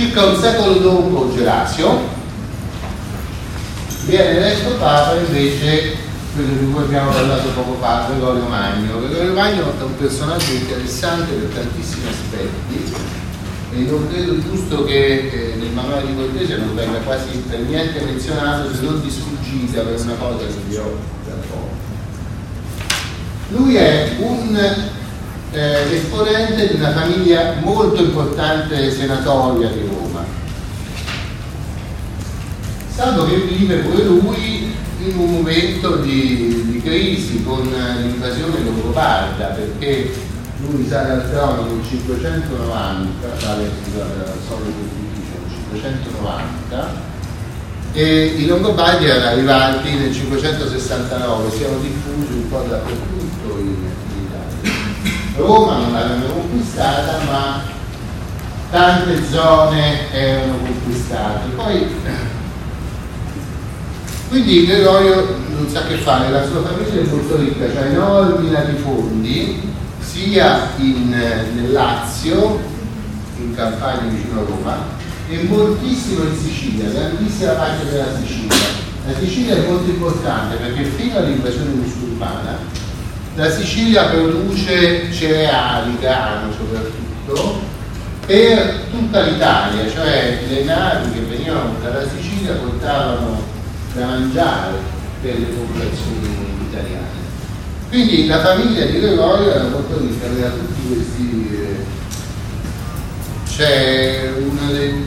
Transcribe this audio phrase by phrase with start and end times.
[0.00, 2.00] Circa un secolo dopo Gerasio
[4.06, 5.94] viene eletto Papa invece
[6.34, 8.98] quello di cui abbiamo parlato poco fa, Gregorio Magno.
[8.98, 12.94] Gregorio Magno è un personaggio interessante per tantissimi aspetti
[13.74, 18.00] e non credo giusto che eh, nel manuale di Cortese non venga quasi per niente
[18.00, 20.96] menzionato se non di sfuggita per una cosa che vi ho
[21.26, 21.68] da poco.
[23.48, 24.58] Lui è un
[25.52, 30.24] eh, esponente di una famiglia molto importante senatoria di Roma.
[32.94, 40.12] Salvo che vive pure lui in un momento di, di crisi con l'invasione longobarda perché
[40.68, 47.08] lui sale al trono nel 590, sale scusate, solo nel 590
[47.92, 53.90] e i Longobardi erano arrivati nel 569, si erano diffusi un po' dappertutto in.
[55.36, 57.62] Roma non l'avevano conquistata, ma
[58.70, 61.48] tante zone erano conquistate.
[61.54, 61.86] Poi,
[64.28, 69.72] quindi Gregorio non sa che fare, la sua famiglia è molto ricca, ha enormi latifondi
[70.00, 72.60] sia in, nel Lazio,
[73.38, 74.76] in Campania vicino a Roma,
[75.28, 78.56] e moltissimo in Sicilia, grandissima parte della Sicilia.
[79.06, 82.58] La Sicilia è molto importante perché fino all'invasione musulmana
[83.34, 87.60] la Sicilia produce cereali, grano soprattutto,
[88.26, 93.42] per tutta l'Italia, cioè le navi che venivano dalla Sicilia portavano
[93.94, 94.74] da mangiare
[95.22, 97.18] per le popolazioni italiane.
[97.88, 101.48] Quindi la famiglia di Gregorio era molto ricca, aveva tutti questi...
[101.52, 101.98] Eh,
[103.48, 105.06] c'è uno dei,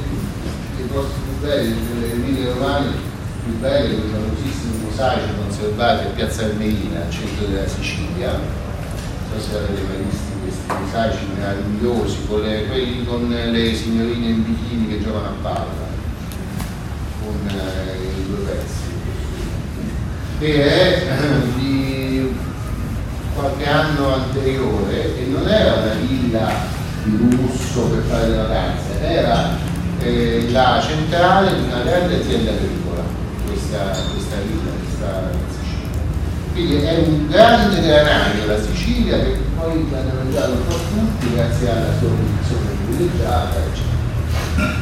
[0.76, 3.12] dei posti più belli, delle Emilie Romane
[3.44, 8.32] più belle, con famosissimi mosaici conservati a Piazza Armerina, al centro della Sicilia.
[8.32, 14.28] Non so se avete mai visto questi mosaici meravigliosi, con le, quelli con le signorine
[14.28, 15.92] in bikini che giocano a palla,
[17.22, 18.82] con eh, i due pezzi.
[20.40, 21.08] Che è
[21.56, 22.36] di
[23.36, 26.52] qualche anno anteriore e non era una villa
[27.04, 29.58] di lusso per fare le vacanze, era
[30.00, 33.03] eh, la centrale di una grande azienda agricola,
[33.74, 36.02] questa, questa villa, questa Sicilia.
[36.54, 41.70] Quindi è un grande granaio la Sicilia che poi l'hanno mangiato un po' tutti grazie
[41.72, 44.82] alla sua posizione privilegiata, eccetera.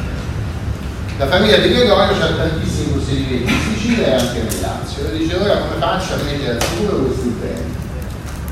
[1.18, 5.08] La famiglia di Gregorio ha tantissimi possedimenti in Sicilia e anche nel Lazio.
[5.08, 7.80] E dice ora come faccio a mettere al sicuro questi beni?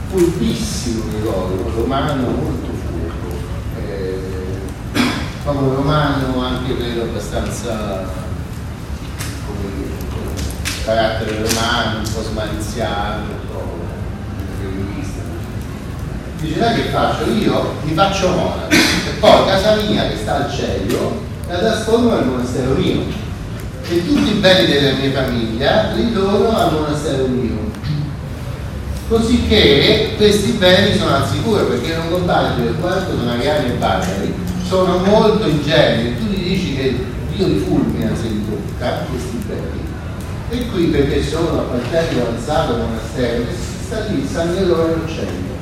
[0.08, 3.36] Fulpissimo Gregorio, romano molto furbo,
[3.86, 4.18] eh,
[5.44, 8.28] romano anche credo abbastanza
[10.84, 13.78] carattere romano, un po' smaliziato, un po'
[14.60, 15.22] femminista.
[16.40, 17.30] Dice sai che faccio?
[17.30, 18.68] Io mi faccio monaco.
[18.70, 23.02] E poi casa mia che sta al cielo la trasformo nel monastero mio.
[23.88, 27.68] E tutti i beni della mia famiglia li dono al monastero mio.
[29.08, 29.46] Così
[30.16, 34.34] questi beni sono al sicuro perché non combatte per quanto sono ariani e barbari.
[34.66, 36.16] Sono molto ingenui.
[36.16, 39.29] Tu gli dici che Dio li fulmina se li tocca questi
[40.50, 43.44] e qui perché sono a parterre avanzato monastero
[43.84, 45.58] sta lì San Gregorio al cielo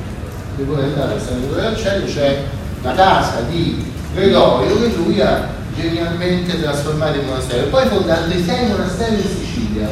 [0.57, 2.43] se vuoi andare a San Gregorio al cielo c'è
[2.81, 7.67] la casa di Gregorio che lui ha genialmente trasformato in monastero.
[7.67, 9.87] Poi fonda altri sei monasteri in Sicilia.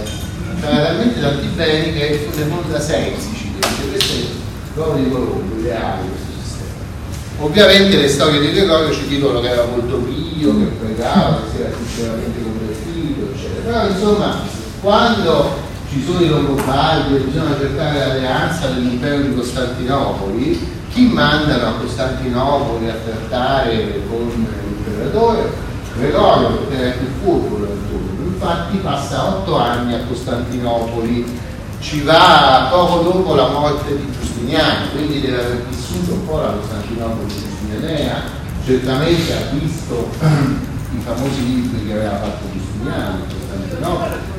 [0.59, 3.67] C'era veramente tanti beni che ne fonda sei in Sicilia.
[3.67, 4.25] Dice questo è
[4.73, 7.45] l'uomo di Colombo ideale questo sistema.
[7.45, 11.61] Ovviamente le storie di Gregorio ci dicono che era molto pio che pregava che si
[11.61, 13.61] era sinceramente convertito eccetera.
[13.63, 14.55] Però insomma
[14.87, 15.53] quando
[15.89, 22.87] ci sono i Longobardi e bisogna cercare l'alleanza dell'impero di Costantinopoli chi mandano a Costantinopoli
[22.87, 25.51] a trattare con l'imperatore?
[25.93, 31.37] Gregorio, che era più furbo del turno, infatti passa otto anni a Costantinopoli,
[31.81, 36.53] ci va poco dopo la morte di Giustiniano, quindi deve aver vissuto un po' la
[36.61, 38.21] Costantinopoli giustinianea,
[38.63, 44.35] certamente ha visto i famosi libri che aveva fatto Giustiniano in Costantinopoli,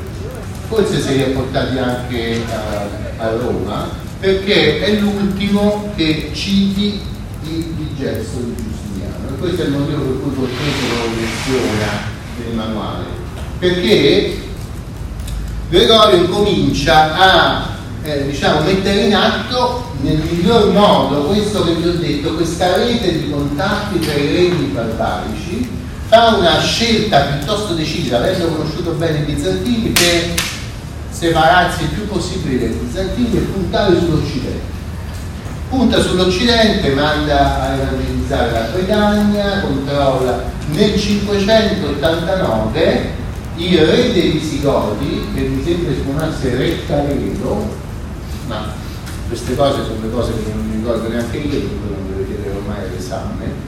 [0.69, 3.89] forse se li ha portati anche a, a Roma,
[4.19, 7.01] perché è l'ultimo che citi
[7.43, 11.91] il, il gesto di Giustiniano questo è il motivo per cui Cortese lo menziona
[12.37, 13.05] nel manuale,
[13.57, 14.37] perché
[15.69, 21.93] Gregorio incomincia a eh, diciamo, mettere in atto nel miglior modo questo che vi ho
[21.93, 25.69] detto, questa rete di contatti tra i regni barbarici,
[26.07, 30.33] fa una scelta piuttosto decisa, avendo conosciuto bene i bizantini, per
[31.09, 34.77] separarsi il più possibile dai bizantini e puntare sull'Occidente.
[35.69, 43.17] Punta sull'Occidente, manda a evangelizzare la Bretagna, controlla nel 589
[43.57, 47.67] il re dei Visigoti, che mi sembra si chiamasse Re Caredo,
[48.47, 48.73] ma
[49.27, 52.55] queste cose sono le cose che non mi ricordo neanche io, quindi non le vedere
[52.55, 53.67] ormai all'esame,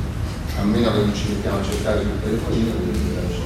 [0.59, 2.71] a meno che non ci mettiamo a cercare sul telefonino,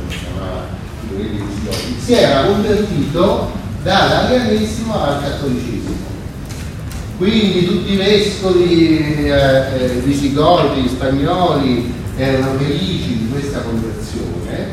[0.08, 0.68] si chiamava
[1.10, 6.14] il re dei Visigoti, si era convertito dall'arianesimo al cattolicesimo
[7.20, 14.70] quindi tutti i vescovi eh, eh, visigoti, spagnoli erano felici di questa conversione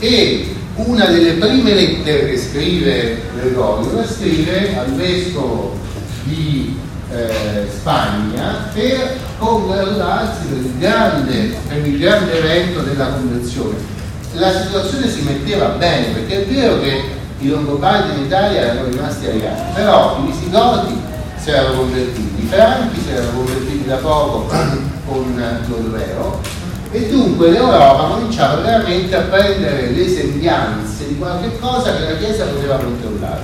[0.00, 5.78] e una delle prime lettere che scrive Gregorio la scrive al vescovo
[6.24, 6.76] di
[7.12, 13.76] eh, Spagna per congratularsi per il, grande, per il grande evento della conversione.
[14.32, 19.26] La situazione si metteva bene perché è vero che i Longobardi in Italia erano rimasti
[19.26, 20.98] ariani, però i visigoti
[21.36, 24.46] si erano convertiti, i franchi si erano convertiti da poco
[25.04, 26.40] con l'Orveo
[26.90, 32.46] e dunque l'Europa cominciava veramente a prendere le sembianze di qualche cosa che la Chiesa
[32.46, 33.42] poteva controllare,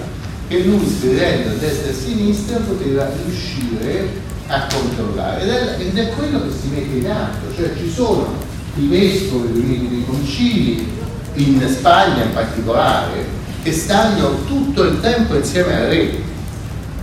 [0.49, 4.08] che lui scrivendo a destra e a sinistra poteva riuscire
[4.47, 5.43] a controllare.
[5.43, 8.32] Ed è, ed è quello che si mette in atto, cioè ci sono
[8.76, 10.99] i vescovi riuniti nei concili,
[11.35, 16.29] in Spagna in particolare, che stanno tutto il tempo insieme al re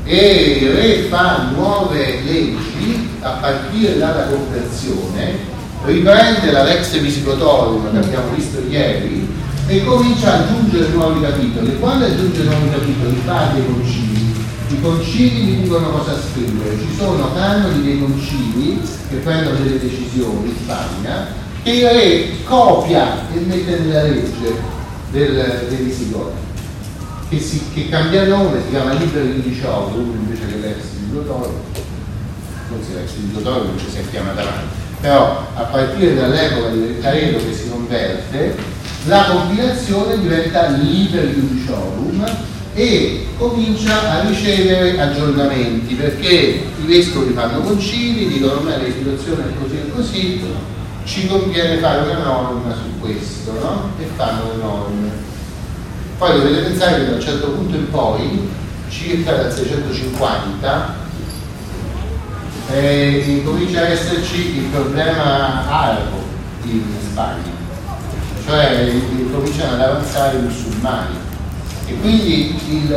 [0.03, 5.37] e il re fa nuove leggi a partire dalla conversione,
[5.83, 9.27] riprende la Lex Visigotorum che abbiamo visto ieri
[9.67, 11.77] e comincia ad aggiungere nuovi capitoli.
[11.77, 14.15] Quando aggiunge nuovi capitoli fa dei concili.
[14.69, 16.77] I concili gli dicono cosa scrivere.
[16.77, 21.27] Ci sono canoni dei concili che prendono delle decisioni in Spagna
[21.63, 24.55] che il re copia e mette nella legge
[25.11, 26.46] del, dei Visigoti
[27.29, 31.63] che, si, che cambia nome, si chiama Libero di 18, invece che l'ex di Dotoro,
[32.69, 37.53] forse l'ex di non ci si chiama davanti, però a partire dall'epoca di Caredo che
[37.53, 38.55] si converte,
[39.05, 42.25] la combinazione diventa Liber Judiciorum
[42.73, 49.53] e comincia a ricevere aggiornamenti perché i vescovi fanno concili, dicono ma la situazione è
[49.61, 50.43] così e così,
[51.03, 53.91] ci conviene fare una norma su questo, no?
[53.97, 55.35] E fanno le norme
[56.17, 58.49] poi dovete pensare che da un certo punto in poi,
[58.89, 60.95] circa dal 650,
[62.71, 66.25] eh, comincia a esserci il problema arabo
[66.63, 67.51] in Spagna,
[68.45, 68.91] cioè
[69.31, 71.15] cominciano ad avanzare i musulmani.
[71.85, 72.91] E quindi il,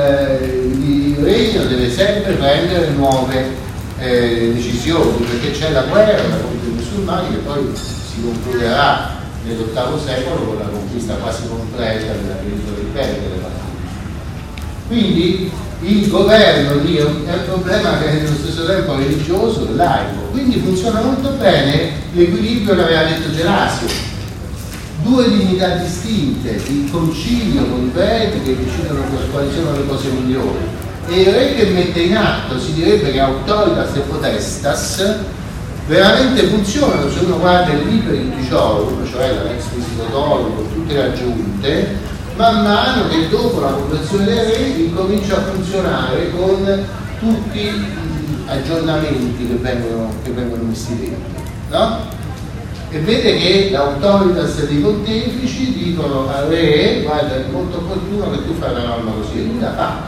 [0.83, 3.55] il regno deve sempre prendere nuove
[3.99, 10.45] eh, decisioni perché c'è la guerra contro i musulmani che poi si concluderà nell'ottavo secolo
[10.45, 13.49] con la conquista quasi completa della penisola iberica della
[14.87, 15.51] Quindi
[15.83, 20.61] il governo lì è un, problema che è nello stesso tempo religioso e laico, quindi
[20.61, 23.89] funziona molto bene l'equilibrio che aveva detto Gelasio.
[25.03, 30.59] Due dignità distinte, il concilio con i preti che decidono quali sono le cose migliori.
[31.09, 35.03] E il re che mette in atto, si direbbe che autoritas e potestas,
[35.91, 40.93] veramente funzionano se uno guarda il libro di Diciorum, cioè la Lex Visitotorum con tutte
[40.95, 41.97] le aggiunte,
[42.37, 46.87] man mano che dopo la conversione dei re incomincia a funzionare con
[47.19, 47.85] tutti gli
[48.47, 51.43] aggiornamenti che vengono, che vengono messi dentro.
[51.71, 52.19] No?
[52.91, 58.55] E vede che l'autoritas dei pontefici dicono al re guarda è molto opportuno che tu
[58.61, 60.03] fai una norma così e lui la fa,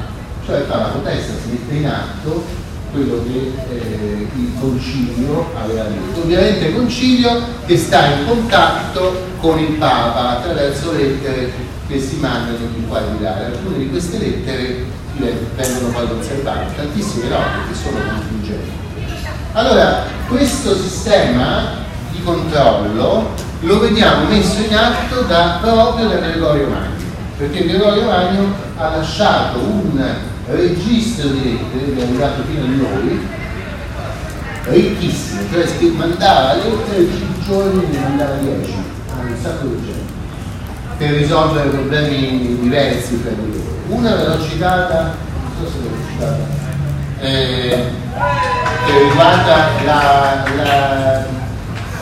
[0.46, 2.61] cioè fa la protesta, si mette in atto
[2.92, 6.20] quello che eh, il concilio aveva detto.
[6.20, 11.50] Ovviamente il concilio che sta in contatto con il Papa attraverso lettere
[11.88, 13.36] che si mandano di qua e di là.
[13.46, 14.84] Alcune di queste lettere
[15.56, 18.70] vengono poi conservate, tantissime no, perché sono contingenti.
[19.52, 21.80] Allora, questo sistema
[22.10, 23.30] di controllo
[23.60, 26.96] lo vediamo messo in atto da, proprio da Gregorio Magno,
[27.36, 33.26] perché Gregorio Magno ha lasciato un registro di lettere che è arrivato fino a noi
[34.64, 38.72] ricchissimo cioè che mandava lettere tutti i giorni ne mandava 10
[39.24, 40.12] un sacco di gente
[40.98, 43.80] per risolvere problemi diversi per loro.
[43.88, 46.60] Una l'ho citata non so se l'ho citata
[47.18, 47.84] eh,
[48.86, 51.24] che riguarda la, la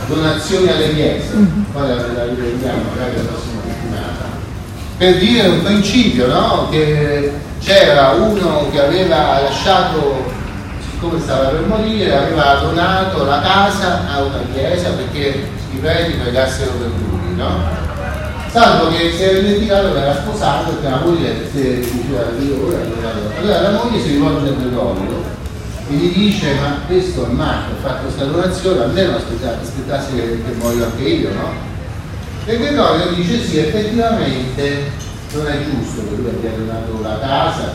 [0.06, 1.34] donazione alle chiese.
[1.72, 4.28] Poi la, la riprendiamo magari la prossima settimana.
[4.96, 6.68] Per dire un principio no?
[6.70, 10.32] che c'era uno che aveva lasciato,
[10.90, 16.72] siccome stava per morire, aveva donato la casa a una chiesa perché i preti pregassero
[16.72, 17.78] per lui, no?
[18.50, 22.66] Salvo che si era dimenticato che era sposato e che la moglie si diceva Dio
[22.66, 22.78] ora
[23.38, 25.22] Allora la moglie si rivolge a Gregorio
[25.88, 30.52] e gli dice ma questo è matto, ha fatto questa donazione, almeno aspettassi che, che
[30.58, 31.52] muoio anche io, no?
[32.46, 37.72] E Gregorio dice sì, effettivamente non è giusto che lui abbia donato la casa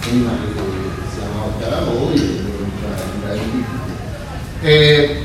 [0.00, 0.60] prima che
[1.12, 2.48] siamo a lavori
[4.62, 5.22] e,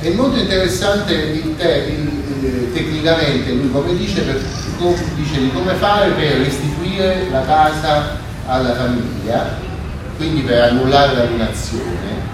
[0.00, 4.40] è molto interessante il te, il, il, tecnicamente lui come dice, per,
[5.16, 9.72] dice di come fare per restituire la casa alla famiglia
[10.16, 12.32] quindi per annullare la donazione,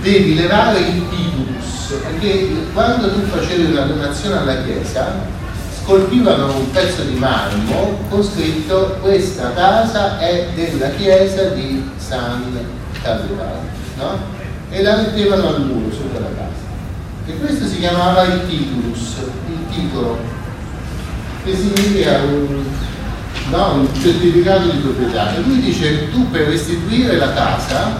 [0.00, 5.38] devi levare il titulus, perché quando tu facevi una donazione alla Chiesa,
[5.90, 12.44] scolpivano un pezzo di marmo con scritto questa casa è della Chiesa di San
[13.02, 13.34] Carlo,
[13.96, 14.18] no?
[14.70, 16.62] E la mettevano al muro sopra la casa.
[17.26, 19.16] E questo si chiamava il titulus,
[19.48, 20.16] il titolo,
[21.42, 22.62] che significa un
[23.50, 23.72] no?
[23.72, 27.98] un certificato di proprietà e lui dice tu per restituire la casa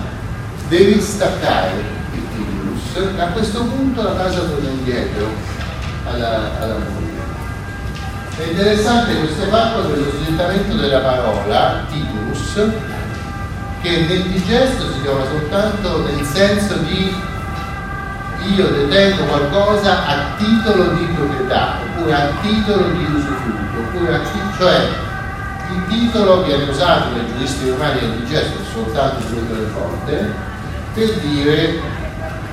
[0.68, 1.72] devi staccare
[2.12, 5.26] il titulus a questo punto la casa torna indietro
[6.04, 7.09] alla, alla moglie
[8.40, 12.68] è interessante questo fatto dello slittamento della parola titulus
[13.82, 17.14] che nel digesto si trova soltanto nel senso di
[18.56, 24.56] io detengo qualcosa a titolo di proprietà oppure a titolo di usufruito oppure a titolo,
[24.56, 24.88] cioè
[25.72, 30.34] il titolo viene usato dai giuristi romani del digesto soltanto sulle le forte
[30.94, 31.80] per dire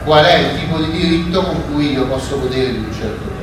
[0.03, 3.36] qual è il tipo di diritto con cui io posso godere di un certo.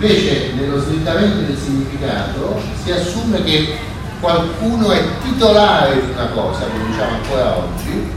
[0.00, 3.76] Invece nello slittamento del significato si assume che
[4.18, 8.10] qualcuno è titolare di una cosa, come diciamo ancora oggi,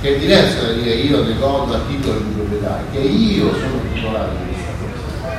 [0.00, 3.82] che è diverso da dire io ne godo a titolo di proprietà, che io sono
[3.92, 5.34] titolare di questa cosa.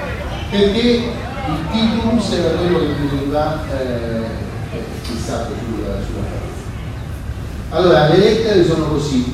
[0.52, 4.22] Perché il titulus era quello che veniva eh,
[5.02, 6.26] fissato sulla, sulla.
[7.70, 9.34] Allora, le lettere sono così,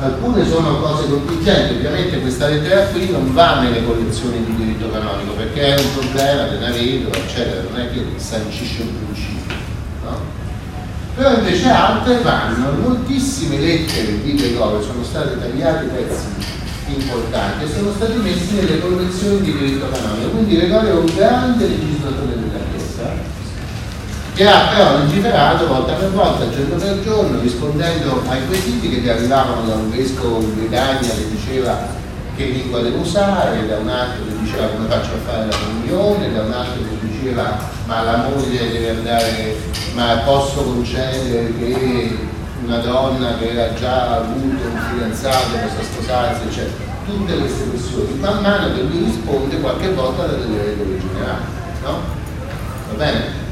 [0.00, 5.32] alcune sono cose contingenti, ovviamente questa lettera qui non va nelle collezioni di diritto canonico
[5.32, 9.54] perché è un problema dell'aveto, eccetera, non è che sancisce un principio.
[10.04, 10.36] No?
[11.16, 17.92] Però invece altre vanno, moltissime lettere di Gregorio sono state tagliate pezzi importanti e sono
[17.92, 20.28] stati messi nelle convenzioni di diritto canonico.
[20.30, 22.77] Quindi Gregorio è un grande legislatore della Chiesa
[24.38, 29.08] che ha però legiferato volta per volta, giorno per giorno, rispondendo ai quesiti che gli
[29.08, 31.76] arrivavano da un vescovo in Britannia che diceva
[32.36, 36.32] che lingua devo usare, da un altro che diceva come faccio a fare la comunione,
[36.32, 39.56] da un altro che diceva ma la moglie deve andare,
[39.94, 42.16] ma posso concedere che
[42.62, 46.86] una donna che era già avuto un fidanzato, possa sposarsi, eccetera.
[47.06, 51.42] Tutte queste questioni, man mano che lui risponde, qualche volta da delle regole generali,
[51.82, 52.00] no?
[52.90, 53.46] Va bene?